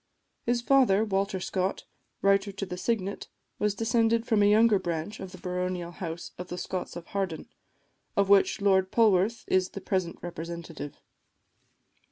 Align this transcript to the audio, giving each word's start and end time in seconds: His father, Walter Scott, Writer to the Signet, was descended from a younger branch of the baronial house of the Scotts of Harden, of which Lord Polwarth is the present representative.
His 0.47 0.63
father, 0.63 1.05
Walter 1.05 1.39
Scott, 1.39 1.85
Writer 2.23 2.51
to 2.51 2.65
the 2.65 2.75
Signet, 2.75 3.27
was 3.59 3.75
descended 3.75 4.25
from 4.25 4.41
a 4.41 4.49
younger 4.49 4.79
branch 4.79 5.19
of 5.19 5.31
the 5.31 5.37
baronial 5.37 5.91
house 5.91 6.31
of 6.39 6.47
the 6.47 6.57
Scotts 6.57 6.95
of 6.95 7.05
Harden, 7.09 7.47
of 8.17 8.27
which 8.27 8.61
Lord 8.61 8.91
Polwarth 8.91 9.43
is 9.47 9.69
the 9.69 9.79
present 9.81 10.17
representative. 10.23 11.03